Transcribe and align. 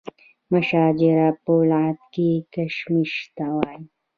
مشاجره 0.51 1.27
په 1.43 1.53
لغت 1.71 2.01
کې 2.13 2.29
کشمکش 2.53 3.13
ته 3.35 3.45
وایي. 3.55 3.79